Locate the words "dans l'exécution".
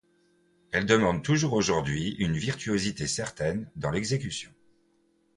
3.75-4.49